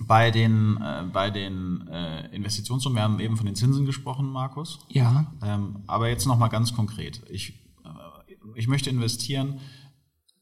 bei 0.00 0.30
den, 0.30 0.76
äh, 0.76 1.04
bei 1.12 1.30
den 1.30 1.86
äh, 1.88 2.34
Investitionssummen, 2.34 2.96
wir 2.96 3.02
haben 3.02 3.20
eben 3.20 3.36
von 3.36 3.46
den 3.46 3.54
Zinsen 3.54 3.86
gesprochen, 3.86 4.26
Markus. 4.30 4.80
Ja. 4.88 5.32
Ähm, 5.42 5.82
aber 5.86 6.08
jetzt 6.08 6.26
nochmal 6.26 6.48
ganz 6.48 6.74
konkret. 6.74 7.22
Ich, 7.28 7.50
äh, 7.84 8.34
ich 8.54 8.68
möchte 8.68 8.90
investieren. 8.90 9.60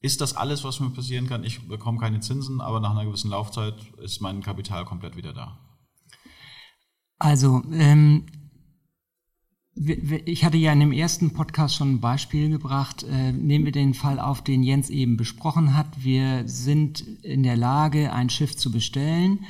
Ist 0.00 0.20
das 0.20 0.36
alles, 0.36 0.62
was 0.62 0.78
mir 0.80 0.90
passieren 0.90 1.26
kann? 1.26 1.42
Ich 1.42 1.66
bekomme 1.66 1.98
keine 1.98 2.20
Zinsen, 2.20 2.60
aber 2.60 2.80
nach 2.80 2.90
einer 2.90 3.04
gewissen 3.04 3.30
Laufzeit 3.30 3.74
ist 3.98 4.20
mein 4.20 4.42
Kapital 4.42 4.84
komplett 4.84 5.16
wieder 5.16 5.32
da. 5.32 5.58
Also, 7.18 7.62
ähm, 7.72 8.26
ich 9.76 10.44
hatte 10.44 10.56
ja 10.56 10.72
in 10.72 10.80
dem 10.80 10.92
ersten 10.92 11.32
Podcast 11.32 11.74
schon 11.74 11.94
ein 11.96 12.00
Beispiel 12.00 12.48
gebracht. 12.48 13.04
Äh, 13.04 13.32
nehmen 13.32 13.66
wir 13.66 13.72
den 13.72 13.92
Fall 13.92 14.18
auf, 14.18 14.42
den 14.42 14.62
Jens 14.62 14.88
eben 14.88 15.18
besprochen 15.18 15.76
hat. 15.76 15.86
Wir 16.02 16.44
sind 16.48 17.04
in 17.22 17.42
der 17.42 17.58
Lage, 17.58 18.12
ein 18.12 18.30
Schiff 18.30 18.56
zu 18.56 18.72
bestellen. 18.72 19.40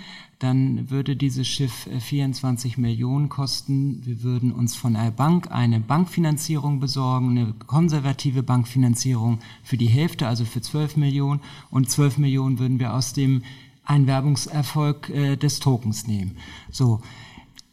Dann 0.40 0.90
würde 0.90 1.14
dieses 1.14 1.46
Schiff 1.46 1.88
24 2.00 2.76
äh, 2.76 2.80
Millionen 2.80 3.28
kosten. 3.28 4.04
Wir 4.04 4.24
würden 4.24 4.50
uns 4.50 4.74
von 4.74 4.96
einer 4.96 5.12
Bank 5.12 5.52
eine 5.52 5.78
Bankfinanzierung 5.78 6.80
besorgen, 6.80 7.30
eine 7.30 7.54
konservative 7.66 8.42
Bankfinanzierung 8.42 9.38
für 9.62 9.76
die 9.76 9.86
Hälfte, 9.86 10.26
also 10.26 10.44
für 10.44 10.60
12 10.60 10.96
Millionen. 10.96 11.40
Und 11.70 11.88
12 11.88 12.18
Millionen 12.18 12.58
würden 12.58 12.80
wir 12.80 12.94
aus 12.94 13.12
dem 13.12 13.42
Einwerbungserfolg 13.84 15.08
äh, 15.10 15.36
des 15.36 15.60
Tokens 15.60 16.08
nehmen. 16.08 16.36
So. 16.72 17.00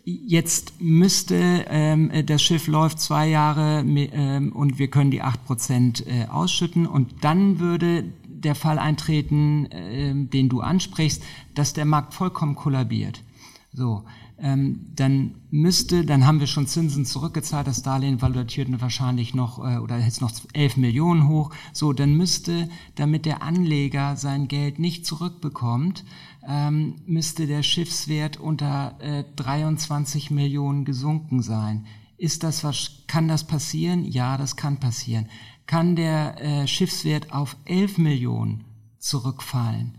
Jetzt 0.05 0.81
müsste 0.81 1.65
ähm, 1.69 2.11
das 2.25 2.41
Schiff 2.43 2.67
läuft 2.67 2.99
zwei 2.99 3.29
Jahre 3.29 3.85
ähm, 3.85 4.51
und 4.51 4.77
wir 4.77 4.89
können 4.89 5.11
die 5.11 5.21
acht 5.21 5.45
Prozent 5.45 6.05
äh, 6.05 6.25
ausschütten 6.29 6.85
und 6.85 7.23
dann 7.23 7.59
würde 7.59 8.03
der 8.27 8.55
Fall 8.55 8.79
eintreten, 8.79 9.65
äh, 9.71 10.13
den 10.13 10.49
du 10.49 10.59
ansprichst, 10.59 11.23
dass 11.55 11.71
der 11.71 11.85
Markt 11.85 12.13
vollkommen 12.13 12.55
kollabiert. 12.55 13.23
So, 13.71 14.03
ähm, 14.43 14.87
dann 14.93 15.35
müsste, 15.51 16.03
dann 16.05 16.27
haben 16.27 16.41
wir 16.41 16.47
schon 16.47 16.67
Zinsen 16.67 17.05
zurückgezahlt, 17.05 17.65
das 17.65 17.81
Darlehen 17.81 18.21
valutiert 18.21 18.67
wahrscheinlich 18.81 19.33
noch 19.33 19.59
äh, 19.59 19.77
oder 19.77 19.97
jetzt 19.97 20.19
noch 20.19 20.31
11 20.51 20.75
Millionen 20.75 21.29
hoch. 21.29 21.51
So, 21.71 21.93
dann 21.93 22.17
müsste, 22.17 22.67
damit 22.95 23.25
der 23.25 23.41
Anleger 23.41 24.17
sein 24.17 24.49
Geld 24.49 24.79
nicht 24.79 25.05
zurückbekommt, 25.05 26.03
ähm, 26.45 26.95
müsste 27.05 27.47
der 27.47 27.63
Schiffswert 27.63 28.37
unter 28.37 28.97
äh, 28.99 29.23
23 29.37 30.29
Millionen 30.29 30.83
gesunken 30.83 31.41
sein. 31.41 31.85
Ist 32.17 32.43
das 32.43 32.65
was, 32.65 33.03
kann 33.07 33.29
das 33.29 33.47
passieren? 33.47 34.03
Ja, 34.03 34.37
das 34.37 34.57
kann 34.57 34.77
passieren. 34.77 35.29
Kann 35.67 35.95
der 35.95 36.41
äh, 36.41 36.67
Schiffswert 36.67 37.31
auf 37.31 37.55
11 37.63 37.97
Millionen 37.97 38.65
zurückfallen? 38.99 39.97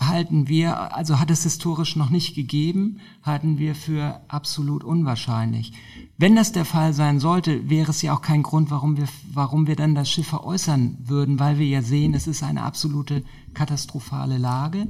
Halten 0.00 0.48
wir, 0.48 0.96
also 0.96 1.20
hat 1.20 1.30
es 1.30 1.42
historisch 1.42 1.94
noch 1.96 2.10
nicht 2.10 2.34
gegeben, 2.34 3.00
halten 3.22 3.58
wir 3.58 3.74
für 3.74 4.20
absolut 4.28 4.82
unwahrscheinlich. 4.82 5.72
Wenn 6.16 6.36
das 6.36 6.52
der 6.52 6.64
Fall 6.64 6.92
sein 6.92 7.20
sollte, 7.20 7.68
wäre 7.68 7.90
es 7.90 8.02
ja 8.02 8.14
auch 8.14 8.22
kein 8.22 8.42
Grund, 8.42 8.70
warum 8.70 8.96
wir, 8.96 9.06
warum 9.32 9.66
wir 9.66 9.76
dann 9.76 9.94
das 9.94 10.10
Schiff 10.10 10.28
veräußern 10.28 10.98
würden, 11.04 11.38
weil 11.38 11.58
wir 11.58 11.66
ja 11.66 11.82
sehen, 11.82 12.14
es 12.14 12.26
ist 12.26 12.42
eine 12.42 12.62
absolute 12.62 13.22
katastrophale 13.54 14.38
Lage 14.38 14.88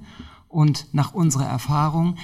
und 0.49 0.87
nach 0.93 1.13
unserer 1.13 1.47
Erfahrung 1.47 2.17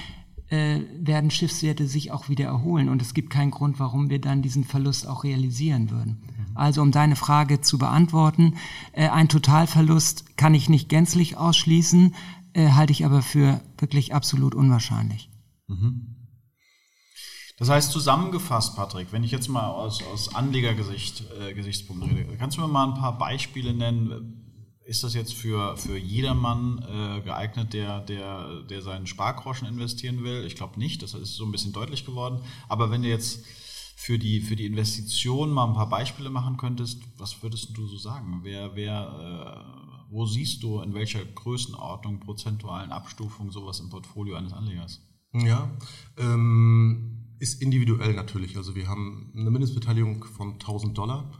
äh, 0.49 0.79
werden 0.99 1.29
Schiffswerte 1.29 1.87
sich 1.87 2.11
auch 2.11 2.29
wieder 2.29 2.45
erholen 2.45 2.89
und 2.89 3.01
es 3.01 3.13
gibt 3.13 3.29
keinen 3.29 3.51
Grund, 3.51 3.79
warum 3.79 4.09
wir 4.09 4.21
dann 4.21 4.41
diesen 4.41 4.63
Verlust 4.63 5.07
auch 5.07 5.23
realisieren 5.23 5.91
würden. 5.91 6.17
Also 6.55 6.81
um 6.81 6.91
deine 6.91 7.15
Frage 7.15 7.61
zu 7.61 7.77
beantworten, 7.77 8.55
äh, 8.93 9.09
ein 9.09 9.29
Totalverlust 9.29 10.37
kann 10.37 10.55
ich 10.55 10.69
nicht 10.69 10.89
gänzlich 10.89 11.37
ausschließen, 11.37 12.15
äh, 12.57 12.71
halte 12.71 12.91
ich 12.91 13.05
aber 13.05 13.21
für 13.21 13.61
wirklich 13.77 14.13
absolut 14.13 14.55
unwahrscheinlich. 14.55 15.29
Mhm. 15.67 16.15
Das 17.59 17.69
heißt 17.69 17.91
zusammengefasst, 17.91 18.75
Patrick, 18.75 19.11
wenn 19.11 19.23
ich 19.23 19.31
jetzt 19.31 19.47
mal 19.47 19.67
aus, 19.67 20.03
aus 20.03 20.33
Anlegergesicht 20.35 21.23
äh, 21.39 21.43
rede, 21.43 22.37
kannst 22.37 22.57
du 22.57 22.61
mir 22.61 22.67
mal 22.67 22.87
ein 22.87 22.95
paar 22.95 23.17
Beispiele 23.17 23.73
nennen? 23.73 24.43
Ist 24.85 25.03
das 25.03 25.13
jetzt 25.13 25.33
für, 25.33 25.75
für 25.75 25.97
jedermann 25.97 26.79
äh, 26.79 27.21
geeignet, 27.21 27.73
der, 27.73 27.99
der, 27.99 28.61
der 28.63 28.81
seinen 28.81 29.05
Spargroschen 29.05 29.67
investieren 29.67 30.23
will? 30.23 30.45
Ich 30.45 30.55
glaube 30.55 30.79
nicht, 30.79 31.03
das 31.03 31.13
ist 31.13 31.35
so 31.35 31.45
ein 31.45 31.51
bisschen 31.51 31.73
deutlich 31.73 32.05
geworden. 32.05 32.39
Aber 32.69 32.89
wenn 32.89 33.01
du 33.01 33.09
jetzt 33.09 33.43
für 33.95 34.17
die, 34.17 34.39
für 34.39 34.55
die 34.55 34.65
Investition 34.65 35.51
mal 35.51 35.67
ein 35.67 35.73
paar 35.73 35.89
Beispiele 35.89 36.29
machen 36.29 36.57
könntest, 36.57 37.01
was 37.17 37.43
würdest 37.43 37.75
du 37.75 37.85
so 37.87 37.97
sagen? 37.97 38.41
Wer, 38.43 38.75
wer 38.75 39.73
äh, 39.93 39.96
wo 40.09 40.25
siehst 40.25 40.63
du 40.63 40.81
in 40.81 40.93
welcher 40.93 41.23
Größenordnung, 41.23 42.19
prozentualen 42.19 42.91
Abstufung 42.91 43.51
sowas 43.51 43.79
im 43.79 43.89
Portfolio 43.89 44.35
eines 44.35 44.53
Anlegers? 44.53 45.01
Ja, 45.33 45.69
ähm, 46.17 47.17
ist 47.39 47.61
individuell 47.61 48.13
natürlich. 48.13 48.57
Also 48.57 48.75
wir 48.75 48.87
haben 48.87 49.31
eine 49.35 49.51
Mindestbeteiligung 49.51 50.23
von 50.23 50.53
1000 50.53 50.97
Dollar, 50.97 51.31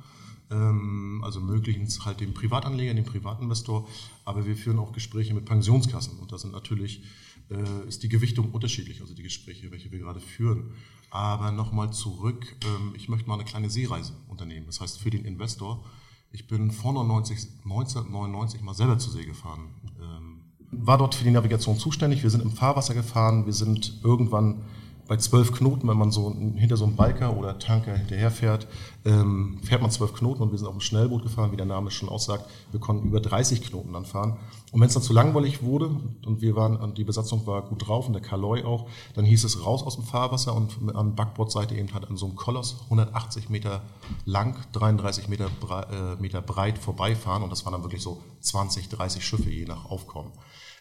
ähm, 0.52 1.22
also 1.24 1.40
ermöglichen 1.40 1.84
es 1.84 2.06
halt 2.06 2.20
dem 2.20 2.34
Privatanleger, 2.34 2.94
dem 2.94 3.06
Privatinvestor, 3.06 3.88
aber 4.26 4.46
wir 4.46 4.56
führen 4.56 4.80
auch 4.80 4.92
Gespräche 4.92 5.34
mit 5.34 5.46
Pensionskassen 5.46 6.20
und 6.20 6.32
da 6.32 6.38
sind 6.38 6.52
natürlich, 6.52 7.04
äh, 7.50 7.88
ist 7.88 8.04
die 8.04 8.10
Gewichtung 8.10 8.52
unterschiedlich, 8.52 9.02
also 9.02 9.14
die 9.14 9.24
Gespräche, 9.24 9.72
welche 9.72 9.92
wir 9.92 10.00
gerade 10.00 10.20
führen. 10.20 10.72
Aber 11.10 11.52
nochmal 11.52 11.92
zurück, 11.94 12.56
ähm, 12.66 12.94
ich 12.96 13.10
möchte 13.10 13.28
mal 13.28 13.36
eine 13.36 13.46
kleine 13.46 13.70
Seereise 13.70 14.14
unternehmen. 14.28 14.66
Das 14.66 14.82
heißt, 14.82 15.00
für 15.00 15.10
den 15.10 15.26
Investor 15.26 15.84
ich 16.32 16.48
bin 16.48 16.72
vor 16.72 16.94
99, 16.94 17.38
1999 17.64 18.62
mal 18.62 18.74
selber 18.74 18.98
zur 18.98 19.14
See 19.14 19.26
gefahren. 19.26 19.70
Ähm, 20.00 20.42
war 20.72 20.98
dort 20.98 21.16
für 21.16 21.24
die 21.24 21.32
Navigation 21.32 21.78
zuständig. 21.78 22.24
Wir 22.24 22.30
sind 22.30 22.44
im 22.44 22.52
Fahrwasser 22.52 22.94
gefahren. 22.94 23.46
Wir 23.46 23.54
sind 23.54 24.00
irgendwann 24.04 24.64
bei 25.08 25.18
zwölf 25.18 25.52
Knoten, 25.52 25.88
wenn 25.88 25.98
man 25.98 26.12
so 26.12 26.36
hinter 26.56 26.78
so 26.78 26.86
einem 26.86 26.96
Balker 26.96 27.38
oder 27.38 27.60
Tanker 27.60 27.96
hinterherfährt, 27.96 28.68
ähm, 29.06 29.60
fährt 29.64 29.82
man 29.82 29.92
zwölf 29.92 30.14
Knoten 30.14 30.44
und 30.44 30.52
wir 30.52 30.58
sind 30.58 30.68
auf 30.68 30.74
dem 30.74 30.82
Schnellboot 30.82 31.24
gefahren, 31.24 31.52
wie 31.52 31.58
der 31.58 31.66
Name 31.66 31.92
schon 31.92 32.10
aussagt. 32.10 32.46
Wir 32.72 32.80
konnten 32.80 33.08
über 33.08 33.20
30 33.20 33.62
Knoten 33.62 33.94
dann 33.94 34.06
fahren. 34.06 34.38
Und 34.72 34.82
wenn 34.82 34.88
es 34.88 34.94
dann 34.94 35.04
zu 35.04 35.14
langweilig 35.14 35.64
wurde 35.64 35.90
und 36.26 36.42
wir 36.42 36.56
waren, 36.56 36.76
und 36.76 36.98
die 36.98 37.06
Besatzung 37.06 37.48
war 37.48 37.62
gut 37.62 37.88
drauf 37.88 38.08
und 38.08 38.14
der 38.14 38.22
Kaloi 38.22 38.64
auch, 38.66 38.90
dann 39.16 39.24
hieß 39.24 39.46
es 39.46 39.66
raus 39.66 39.82
aus 39.82 39.96
dem 39.96 40.04
Fahrwasser 40.04 40.54
und 40.54 40.78
an 40.94 41.16
Backbordseite 41.16 41.74
eben 41.76 41.94
halt 41.94 42.10
an 42.10 42.18
so 42.18 42.26
einem 42.26 42.36
Koloss 42.36 42.82
180 42.86 43.50
Meter 43.50 43.82
lang, 44.26 44.58
33 44.74 45.30
Meter, 45.30 45.46
äh, 45.46 46.22
Meter 46.22 46.42
breit 46.42 46.78
vorbeifahren 46.78 47.44
und 47.44 47.50
das 47.50 47.66
waren 47.66 47.72
dann 47.74 47.84
wirklich 47.84 48.02
so 48.02 48.22
20, 48.42 48.90
30 48.90 49.26
Schiffe 49.26 49.50
je 49.50 49.66
nach 49.66 49.86
Aufkommen. 49.86 50.32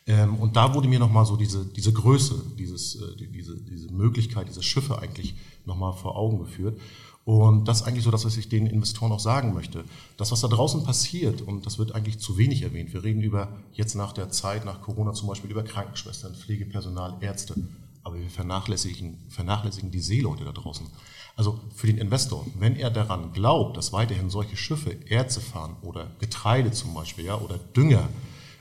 Ähm, 0.06 0.36
und 0.36 0.56
da 0.56 0.72
wurde 0.72 0.88
mir 0.88 1.00
nochmal 1.00 1.26
so 1.26 1.36
diese, 1.36 1.66
diese 1.66 1.92
Größe, 1.92 2.42
dieses, 2.56 2.94
äh, 2.96 3.16
diese, 3.16 3.60
diese 3.60 3.92
Möglichkeit, 3.92 4.48
diese 4.48 4.62
Schiffe 4.62 4.98
eigentlich 4.98 5.34
nochmal 5.64 5.92
vor 5.92 6.16
Augen 6.16 6.38
geführt. 6.38 6.80
Und 7.24 7.66
das 7.66 7.80
ist 7.80 7.88
eigentlich 7.88 8.04
so 8.04 8.12
das, 8.12 8.24
was 8.24 8.36
ich 8.36 8.48
den 8.48 8.68
Investoren 8.68 9.10
auch 9.10 9.18
sagen 9.18 9.52
möchte. 9.52 9.84
Das, 10.16 10.30
was 10.30 10.42
da 10.42 10.48
draußen 10.48 10.84
passiert, 10.84 11.42
und 11.42 11.66
das 11.66 11.76
wird 11.76 11.92
eigentlich 11.92 12.20
zu 12.20 12.38
wenig 12.38 12.62
erwähnt. 12.62 12.92
Wir 12.92 13.02
reden 13.02 13.20
über, 13.20 13.48
jetzt 13.72 13.96
nach 13.96 14.12
der 14.12 14.30
Zeit, 14.30 14.64
nach 14.64 14.80
Corona 14.80 15.12
zum 15.12 15.26
Beispiel, 15.26 15.50
über 15.50 15.64
Krankenschwestern, 15.64 16.36
Pflegepersonal, 16.36 17.16
Ärzte. 17.20 17.56
Aber 18.04 18.14
wir 18.20 18.30
vernachlässigen, 18.30 19.18
vernachlässigen 19.28 19.90
die 19.90 19.98
Seeleute 19.98 20.44
da 20.44 20.52
draußen. 20.52 20.86
Also 21.34 21.58
für 21.74 21.88
den 21.88 21.98
Investor, 21.98 22.46
wenn 22.60 22.76
er 22.76 22.90
daran 22.90 23.32
glaubt, 23.32 23.76
dass 23.76 23.92
weiterhin 23.92 24.30
solche 24.30 24.56
Schiffe 24.56 24.96
Erze 25.10 25.40
fahren 25.40 25.74
oder 25.82 26.12
Getreide 26.20 26.70
zum 26.70 26.94
Beispiel, 26.94 27.24
ja, 27.24 27.40
oder 27.40 27.58
Dünger, 27.58 28.08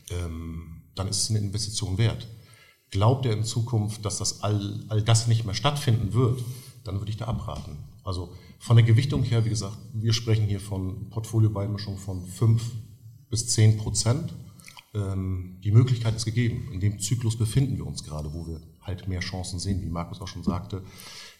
ähm, 0.09 0.75
dann 0.95 1.07
ist 1.07 1.23
es 1.23 1.29
eine 1.29 1.39
Investition 1.39 1.97
wert. 1.97 2.27
Glaubt 2.91 3.25
er 3.25 3.33
in 3.33 3.43
Zukunft, 3.43 4.05
dass 4.05 4.17
das 4.17 4.41
all, 4.41 4.85
all 4.89 5.01
das 5.01 5.27
nicht 5.27 5.45
mehr 5.45 5.55
stattfinden 5.55 6.13
wird, 6.13 6.43
dann 6.83 6.99
würde 6.99 7.11
ich 7.11 7.17
da 7.17 7.25
abraten. 7.25 7.77
Also 8.03 8.33
von 8.59 8.77
der 8.77 8.85
Gewichtung 8.85 9.23
her, 9.23 9.45
wie 9.45 9.49
gesagt, 9.49 9.77
wir 9.93 10.13
sprechen 10.13 10.45
hier 10.45 10.59
von 10.59 11.09
Portfoliobeimischung 11.09 11.97
von 11.97 12.25
5 12.25 12.63
bis 13.29 13.47
10 13.47 13.77
Prozent. 13.77 14.33
Ähm, 14.93 15.57
die 15.63 15.71
Möglichkeit 15.71 16.15
ist 16.15 16.25
gegeben. 16.25 16.69
In 16.71 16.79
dem 16.79 16.99
Zyklus 16.99 17.37
befinden 17.37 17.77
wir 17.77 17.85
uns 17.85 18.03
gerade, 18.03 18.33
wo 18.33 18.47
wir 18.47 18.61
halt 18.81 19.07
mehr 19.07 19.19
Chancen 19.19 19.59
sehen, 19.59 19.81
wie 19.81 19.89
Markus 19.89 20.21
auch 20.21 20.27
schon 20.27 20.43
sagte. 20.43 20.83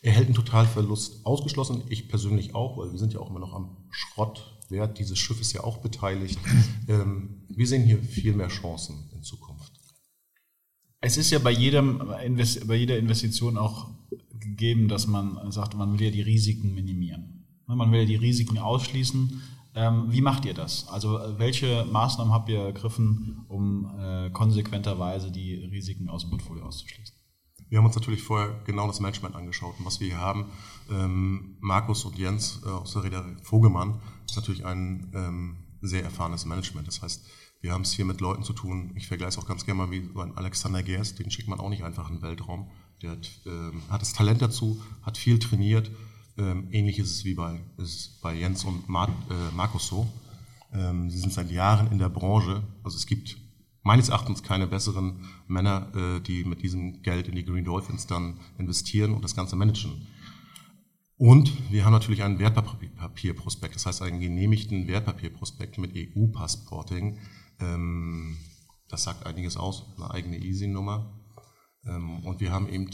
Er 0.02 0.12
hält 0.12 0.26
einen 0.26 0.36
Totalverlust 0.36 1.26
ausgeschlossen, 1.26 1.84
ich 1.90 2.10
persönlich 2.10 2.54
auch, 2.54 2.78
weil 2.78 2.92
wir 2.92 3.00
sind 3.00 3.14
ja 3.14 3.20
auch 3.20 3.30
immer 3.30 3.40
noch 3.40 3.54
am 3.54 3.78
Schrottwert 3.92 5.00
dieses 5.00 5.18
Schiffes 5.18 5.54
ja 5.54 5.64
auch 5.64 5.78
beteiligt. 5.78 6.40
Ähm, 6.88 7.45
wir 7.56 7.68
sehen 7.68 7.84
hier 7.84 8.02
viel 8.02 8.34
mehr 8.34 8.48
Chancen 8.48 9.10
in 9.14 9.24
Zukunft. 9.24 9.72
Es 11.02 11.18
ist 11.18 11.30
ja 11.30 11.40
bei, 11.40 11.52
jedem, 11.52 12.00
bei 12.00 12.76
jeder 12.76 12.98
Investition 12.98 13.58
auch 13.58 13.90
gegeben, 14.40 14.88
dass 14.88 15.08
man 15.08 15.52
sagt, 15.52 15.76
man 15.76 15.94
will 15.94 16.06
ja 16.06 16.12
die 16.12 16.22
Risiken 16.22 16.74
minimieren. 16.74 17.46
Ne, 17.68 17.76
man 17.76 17.92
will 17.92 18.00
ja 18.00 18.06
die 18.06 18.16
Risiken 18.16 18.58
ausschließen. 18.58 19.42
Ähm, 19.76 20.06
wie 20.10 20.22
macht 20.22 20.46
ihr 20.46 20.54
das? 20.54 20.88
Also 20.88 21.20
äh, 21.20 21.38
welche 21.38 21.86
Maßnahmen 21.86 22.34
habt 22.34 22.50
ihr 22.50 22.60
ergriffen, 22.60 23.46
um 23.50 23.92
äh, 24.00 24.30
konsequenterweise 24.30 25.32
die 25.32 25.56
Risiken 25.66 26.10
aus 26.10 26.22
dem 26.22 26.32
Portfolio 26.32 26.66
auszuschließen? 26.66 27.14
Wir 27.68 27.80
haben 27.80 27.86
uns 27.86 27.96
natürlich 27.96 28.22
vorher 28.22 28.62
genau 28.66 28.88
das 28.88 29.00
Management 29.00 29.36
angeschaut. 29.36 29.76
Und 29.80 29.86
was 29.86 30.00
wir 30.00 30.08
hier 30.08 30.20
haben, 30.20 30.46
ähm, 30.90 31.58
Markus 31.60 32.06
und 32.06 32.18
Jens 32.18 32.62
äh, 32.66 32.70
aus 32.70 32.94
der 32.94 33.04
Reederei 33.04 33.36
Vogemann, 33.42 34.00
ist 34.28 34.38
natürlich 34.38 34.66
ein 34.66 35.12
ähm, 35.14 35.58
sehr 35.82 36.04
erfahrenes 36.04 36.46
Management. 36.46 36.88
Das 36.88 37.02
heißt, 37.02 37.26
wir 37.66 37.74
haben 37.74 37.82
es 37.82 37.94
hier 37.94 38.06
mit 38.06 38.22
Leuten 38.22 38.44
zu 38.44 38.54
tun, 38.54 38.92
ich 38.94 39.08
vergleiche 39.08 39.30
es 39.30 39.38
auch 39.40 39.48
ganz 39.48 39.66
gerne 39.66 39.80
mal 39.80 39.92
wie 39.92 40.08
so 40.14 40.22
ein 40.22 40.38
Alexander 40.38 40.84
Gerst, 40.84 41.18
den 41.18 41.32
schickt 41.32 41.48
man 41.48 41.60
auch 41.60 41.70
nicht 41.70 41.84
einfach 41.84 42.10
in 42.12 42.18
den 42.18 42.22
Weltraum. 42.22 42.70
Der 43.02 43.10
hat, 43.12 43.28
ähm, 43.48 43.82
hat 43.90 44.02
das 44.02 44.14
Talent 44.14 44.40
dazu, 44.44 44.84
hat 45.02 45.18
viel 45.18 45.40
trainiert. 45.40 45.90
Ähm, 46.38 46.68
ähnlich 46.72 47.00
ist 47.00 47.10
es 47.10 47.26
wie 47.26 47.34
bei, 47.34 47.60
ist 47.78 48.22
bei 48.22 48.36
Jens 48.36 48.66
und 48.66 48.88
Mar 48.88 49.10
äh, 49.32 49.56
Markus 49.56 49.88
so. 49.88 50.08
Ähm, 50.74 51.10
sie 51.10 51.18
sind 51.18 51.34
seit 51.34 51.50
Jahren 51.50 51.92
in 51.92 51.98
der 51.98 52.10
Branche. 52.10 52.62
Also 52.84 52.98
es 52.98 53.08
gibt 53.08 53.36
meines 53.82 54.10
Erachtens 54.10 54.44
keine 54.44 54.68
besseren 54.68 55.26
Männer, 55.48 55.88
äh, 55.96 56.20
die 56.20 56.44
mit 56.44 56.62
diesem 56.62 57.02
Geld 57.02 57.28
in 57.28 57.34
die 57.34 57.46
Green 57.46 57.66
Dolphins 57.66 58.06
dann 58.06 58.40
investieren 58.60 59.16
und 59.16 59.24
das 59.24 59.36
Ganze 59.36 59.56
managen. 59.56 60.06
Und 61.18 61.72
wir 61.72 61.84
haben 61.84 61.94
natürlich 61.94 62.22
einen 62.22 62.38
Wertpapierprospekt, 62.38 63.74
das 63.74 63.88
heißt 63.88 64.04
einen 64.04 64.20
genehmigten 64.20 64.88
Wertpapierprospekt 64.88 65.80
mit 65.80 65.94
EU-Passporting. 65.96 67.18
Ähm, 67.60 68.38
das 68.90 69.04
sagt 69.04 69.26
einiges 69.26 69.58
aus, 69.58 69.84
eine 69.98 70.12
eigene 70.12 70.38
Easy-Nummer. 70.38 71.20
Ähm, 71.86 72.24
und 72.26 72.40
wir 72.40 72.52
haben 72.52 72.70
eben 72.70 72.90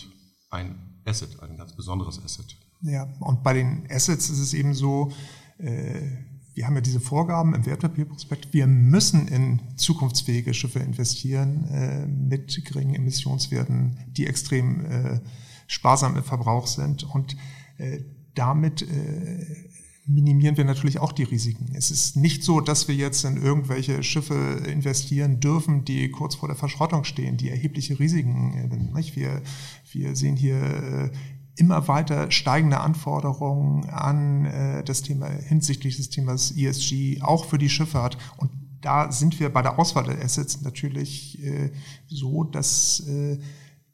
ein 0.49 1.01
Asset, 1.05 1.41
ein 1.41 1.57
ganz 1.57 1.75
besonderes 1.75 2.23
Asset. 2.23 2.57
Ja, 2.81 3.07
und 3.19 3.43
bei 3.43 3.53
den 3.53 3.87
Assets 3.89 4.29
ist 4.29 4.39
es 4.39 4.53
eben 4.53 4.73
so, 4.73 5.11
äh, 5.57 6.01
wir 6.53 6.67
haben 6.67 6.75
ja 6.75 6.81
diese 6.81 6.99
Vorgaben 6.99 7.53
im 7.55 7.65
Wertpapierprospekt, 7.65 8.53
wir 8.53 8.67
müssen 8.67 9.27
in 9.27 9.61
zukunftsfähige 9.77 10.53
Schiffe 10.53 10.79
investieren 10.79 11.65
äh, 11.65 12.05
mit 12.07 12.63
geringen 12.65 12.95
Emissionswerten, 12.95 13.97
die 14.07 14.27
extrem 14.27 14.85
äh, 14.85 15.21
sparsam 15.67 16.17
im 16.17 16.23
Verbrauch 16.23 16.67
sind. 16.67 17.03
Und 17.03 17.37
äh, 17.77 18.03
damit 18.35 18.81
äh, 18.81 19.69
minimieren 20.05 20.57
wir 20.57 20.65
natürlich 20.65 20.99
auch 20.99 21.11
die 21.11 21.23
Risiken. 21.23 21.73
Es 21.75 21.91
ist 21.91 22.15
nicht 22.15 22.43
so, 22.43 22.59
dass 22.59 22.87
wir 22.87 22.95
jetzt 22.95 23.23
in 23.23 23.37
irgendwelche 23.37 24.03
Schiffe 24.03 24.33
investieren 24.67 25.39
dürfen, 25.39 25.85
die 25.85 26.09
kurz 26.09 26.35
vor 26.35 26.49
der 26.49 26.57
Verschrottung 26.57 27.03
stehen, 27.03 27.37
die 27.37 27.49
erhebliche 27.49 27.99
Risiken. 27.99 28.53
Äh, 28.53 29.15
wir, 29.15 29.41
wir 29.91 30.15
sehen 30.15 30.35
hier 30.35 30.61
äh, 30.61 31.11
immer 31.55 31.87
weiter 31.87 32.31
steigende 32.31 32.79
Anforderungen 32.79 33.89
an 33.89 34.45
äh, 34.45 34.83
das 34.83 35.03
Thema 35.03 35.27
hinsichtlich 35.27 35.97
des 35.97 36.09
Themas 36.09 36.51
ESG, 36.51 37.21
auch 37.21 37.45
für 37.45 37.57
die 37.57 37.69
Schifffahrt. 37.69 38.17
Und 38.37 38.51
da 38.81 39.11
sind 39.11 39.39
wir 39.39 39.49
bei 39.49 39.61
der 39.61 39.77
Auswahl 39.77 40.05
der 40.05 40.23
Assets 40.23 40.61
natürlich 40.61 41.37
so, 42.07 42.43
dass, 42.43 43.05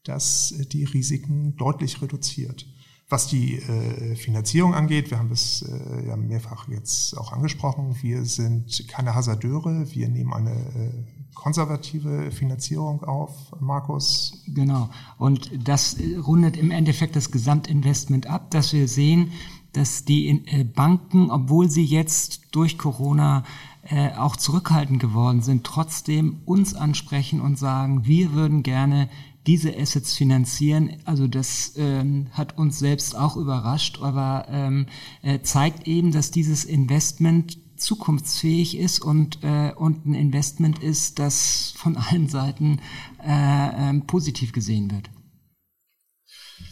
dass 0.05 0.55
die 0.71 0.85
Risiken 0.85 1.57
deutlich 1.57 2.01
reduziert. 2.01 2.65
Was 3.09 3.27
die 3.27 3.55
äh, 3.55 4.15
Finanzierung 4.15 4.73
angeht, 4.73 5.11
wir 5.11 5.17
haben 5.17 5.31
es 5.31 5.61
äh, 5.61 6.07
ja 6.07 6.17
mehrfach 6.17 6.67
jetzt 6.67 7.17
auch 7.17 7.31
angesprochen, 7.31 7.95
wir 8.01 8.25
sind 8.25 8.85
keine 8.89 9.15
Hasardeure, 9.15 9.89
wir 9.91 10.09
nehmen 10.09 10.33
eine 10.33 10.51
äh, 10.51 11.05
konservative 11.33 12.31
Finanzierung 12.31 13.03
auf, 13.03 13.31
Markus. 13.61 14.43
Genau, 14.47 14.89
und 15.17 15.49
das 15.65 15.95
rundet 16.25 16.57
im 16.57 16.69
Endeffekt 16.69 17.15
das 17.15 17.31
Gesamtinvestment 17.31 18.27
ab, 18.27 18.51
dass 18.51 18.73
wir 18.73 18.89
sehen, 18.89 19.31
dass 19.71 20.03
die 20.03 20.43
äh, 20.45 20.65
Banken, 20.65 21.31
obwohl 21.31 21.69
sie 21.69 21.85
jetzt 21.85 22.41
durch 22.51 22.77
Corona 22.77 23.43
äh, 23.83 24.11
auch 24.17 24.35
zurückhaltend 24.35 24.99
geworden 24.99 25.41
sind, 25.41 25.63
trotzdem 25.63 26.41
uns 26.43 26.73
ansprechen 26.73 27.39
und 27.39 27.57
sagen, 27.57 28.05
wir 28.05 28.33
würden 28.33 28.63
gerne 28.63 29.07
diese 29.47 29.75
Assets 29.75 30.13
finanzieren. 30.13 30.97
Also 31.05 31.27
das 31.27 31.73
ähm, 31.77 32.27
hat 32.33 32.57
uns 32.57 32.79
selbst 32.79 33.15
auch 33.15 33.37
überrascht, 33.37 33.99
aber 34.01 34.45
ähm, 34.49 34.85
äh, 35.21 35.39
zeigt 35.41 35.87
eben, 35.87 36.11
dass 36.11 36.31
dieses 36.31 36.65
Investment 36.65 37.57
zukunftsfähig 37.77 38.77
ist 38.77 38.99
und, 38.99 39.43
äh, 39.43 39.71
und 39.75 40.05
ein 40.05 40.13
Investment 40.13 40.79
ist, 40.79 41.19
das 41.19 41.73
von 41.77 41.95
allen 41.95 42.27
Seiten 42.27 42.79
äh, 43.25 43.89
äh, 43.89 43.99
positiv 44.01 44.51
gesehen 44.51 44.91
wird. 44.91 45.09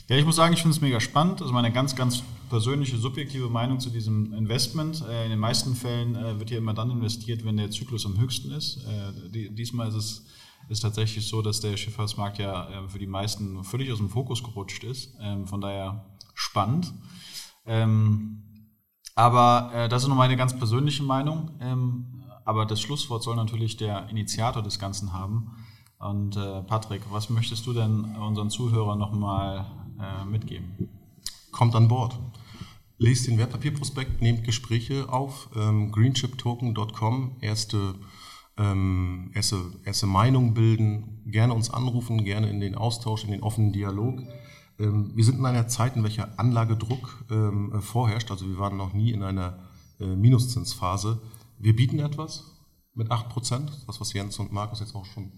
Ja, 0.09 0.17
ich 0.17 0.25
muss 0.25 0.35
sagen, 0.35 0.53
ich 0.53 0.61
finde 0.61 0.75
es 0.75 0.81
mega 0.81 0.99
spannend. 0.99 1.41
Also 1.41 1.53
meine 1.53 1.71
ganz, 1.71 1.95
ganz 1.95 2.23
persönliche, 2.49 2.97
subjektive 2.97 3.49
Meinung 3.49 3.79
zu 3.79 3.89
diesem 3.89 4.33
Investment. 4.33 5.03
Äh, 5.07 5.25
in 5.25 5.31
den 5.31 5.39
meisten 5.39 5.75
Fällen 5.75 6.15
äh, 6.15 6.37
wird 6.39 6.49
hier 6.49 6.59
immer 6.59 6.73
dann 6.73 6.91
investiert, 6.91 7.45
wenn 7.45 7.57
der 7.57 7.71
Zyklus 7.71 8.05
am 8.05 8.19
höchsten 8.19 8.51
ist. 8.51 8.83
Äh, 8.85 9.49
diesmal 9.49 9.87
ist 9.87 9.95
es 9.95 10.25
ist 10.69 10.81
tatsächlich 10.81 11.27
so, 11.27 11.41
dass 11.41 11.59
der 11.59 11.77
Schifffahrtsmarkt 11.77 12.39
ja 12.39 12.69
äh, 12.69 12.89
für 12.89 12.99
die 12.99 13.07
meisten 13.07 13.63
völlig 13.63 13.91
aus 13.91 13.99
dem 13.99 14.09
Fokus 14.09 14.43
gerutscht 14.43 14.83
ist. 14.83 15.15
Ähm, 15.19 15.47
von 15.47 15.61
daher 15.61 16.05
spannend. 16.33 16.93
Ähm, 17.65 18.43
aber 19.15 19.71
äh, 19.73 19.89
das 19.89 20.03
ist 20.03 20.07
nur 20.07 20.17
meine 20.17 20.35
ganz 20.35 20.57
persönliche 20.57 21.03
Meinung. 21.03 21.51
Ähm, 21.61 22.23
aber 22.43 22.65
das 22.65 22.81
Schlusswort 22.81 23.23
soll 23.23 23.35
natürlich 23.35 23.77
der 23.77 24.09
Initiator 24.09 24.61
des 24.61 24.77
Ganzen 24.77 25.13
haben. 25.13 25.51
Und 25.97 26.35
äh, 26.35 26.61
Patrick, 26.61 27.01
was 27.09 27.29
möchtest 27.29 27.65
du 27.65 27.73
denn 27.73 28.15
unseren 28.15 28.49
Zuhörern 28.49 28.99
nochmal 28.99 29.65
äh, 29.99 30.25
mitgeben? 30.25 30.89
Kommt 31.51 31.73
an 31.75 31.87
Bord. 31.87 32.19
Lest 32.97 33.27
den 33.27 33.37
Wertpapierprospekt, 33.37 34.21
nehmt 34.21 34.43
Gespräche 34.43 35.11
auf. 35.11 35.49
Ähm, 35.55 35.91
greenchiptoken.com, 35.91 37.37
erste 37.41 37.95
ähm, 38.57 39.31
erste, 39.33 39.57
erste 39.83 40.07
Meinung 40.07 40.53
bilden, 40.53 41.21
gerne 41.25 41.53
uns 41.53 41.69
anrufen, 41.69 42.23
gerne 42.23 42.49
in 42.49 42.59
den 42.59 42.75
Austausch, 42.75 43.23
in 43.23 43.31
den 43.31 43.43
offenen 43.43 43.73
Dialog. 43.73 44.21
Ähm, 44.79 45.11
wir 45.15 45.23
sind 45.23 45.39
in 45.39 45.45
einer 45.45 45.67
Zeit, 45.67 45.95
in 45.95 46.03
welcher 46.03 46.39
Anlagedruck 46.39 47.25
ähm, 47.29 47.73
äh, 47.73 47.81
vorherrscht. 47.81 48.31
Also 48.31 48.47
wir 48.47 48.57
waren 48.57 48.77
noch 48.77 48.93
nie 48.93 49.11
in 49.11 49.23
einer 49.23 49.59
äh, 49.99 50.05
Minuszinsphase. 50.05 51.21
Wir 51.59 51.75
bieten 51.75 51.99
etwas 51.99 52.51
mit 52.93 53.11
8%, 53.11 53.85
das 53.87 53.99
was 53.99 54.13
Jens 54.13 54.39
und 54.39 54.51
Markus 54.51 54.79
jetzt 54.79 54.95
auch 54.95 55.05
schon 55.05 55.31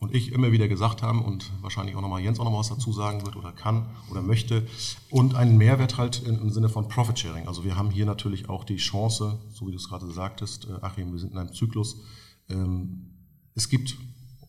und 0.00 0.14
ich 0.14 0.32
immer 0.32 0.52
wieder 0.52 0.68
gesagt 0.68 1.02
haben 1.02 1.24
und 1.24 1.50
wahrscheinlich 1.60 1.96
auch 1.96 2.00
nochmal 2.00 2.20
Jens 2.20 2.38
auch 2.38 2.44
nochmal 2.44 2.60
was 2.60 2.68
dazu 2.68 2.92
sagen 2.92 3.26
wird 3.26 3.34
oder 3.36 3.52
kann 3.52 3.86
oder 4.10 4.22
möchte 4.22 4.66
und 5.10 5.34
einen 5.34 5.58
Mehrwert 5.58 5.98
halt 5.98 6.22
im 6.24 6.50
Sinne 6.50 6.68
von 6.68 6.88
Profit 6.88 7.18
Sharing. 7.18 7.48
Also 7.48 7.64
wir 7.64 7.76
haben 7.76 7.90
hier 7.90 8.06
natürlich 8.06 8.48
auch 8.48 8.62
die 8.62 8.76
Chance, 8.76 9.40
so 9.50 9.66
wie 9.66 9.72
du 9.72 9.76
es 9.76 9.88
gerade 9.88 10.10
sagtest, 10.10 10.68
äh, 10.68 10.74
Achim, 10.82 11.12
wir 11.12 11.18
sind 11.18 11.32
in 11.32 11.38
einem 11.38 11.52
Zyklus, 11.52 11.96
es 13.54 13.68
gibt 13.68 13.96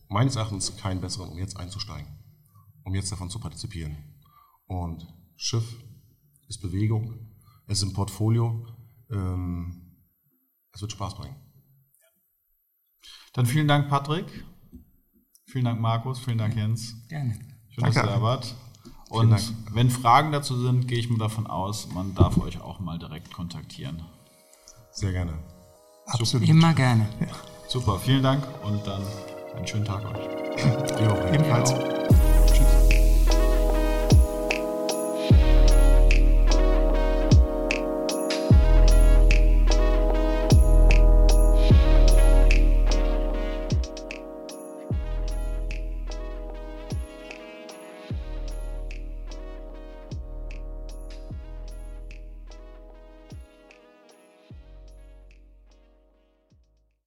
meines 0.08 0.36
Erachtens 0.36 0.76
keinen 0.76 1.00
besseren, 1.00 1.30
um 1.30 1.38
jetzt 1.38 1.56
einzusteigen, 1.56 2.06
um 2.84 2.94
jetzt 2.94 3.12
davon 3.12 3.30
zu 3.30 3.38
partizipieren. 3.38 3.96
Und 4.66 5.06
Schiff 5.36 5.82
ist 6.48 6.60
Bewegung, 6.60 7.14
es 7.66 7.82
ist 7.82 7.88
ein 7.88 7.92
Portfolio, 7.92 8.66
ähm, 9.10 9.96
es 10.72 10.80
wird 10.80 10.92
Spaß 10.92 11.16
bringen. 11.16 11.36
Dann 13.32 13.46
vielen 13.46 13.68
Dank, 13.68 13.88
Patrick. 13.88 14.26
Vielen 15.46 15.64
Dank, 15.64 15.80
Markus. 15.80 16.18
Vielen 16.18 16.38
Dank, 16.38 16.56
Jens. 16.56 16.94
Gerne. 17.08 17.38
Schön, 17.68 17.84
dass 17.84 17.96
ihr 17.96 18.02
da 18.02 18.22
wart. 18.22 18.54
Und 19.08 19.54
wenn 19.74 19.90
Fragen 19.90 20.30
dazu 20.30 20.60
sind, 20.60 20.86
gehe 20.86 20.98
ich 20.98 21.10
mir 21.10 21.18
davon 21.18 21.46
aus, 21.48 21.88
man 21.92 22.14
darf 22.14 22.38
euch 22.38 22.60
auch 22.60 22.78
mal 22.78 22.98
direkt 22.98 23.32
kontaktieren. 23.32 24.04
Sehr 24.92 25.10
gerne. 25.12 25.38
Absolut. 26.06 26.48
Immer 26.48 26.74
gerne. 26.74 27.08
Ja. 27.20 27.26
Super, 27.70 28.00
vielen 28.00 28.24
Dank 28.24 28.42
und 28.64 28.84
dann 28.84 29.00
einen 29.56 29.64
schönen 29.64 29.84
Tag 29.84 30.02
euch. 30.04 30.18
Jo, 31.00 31.14
ebenfalls. 31.32 31.99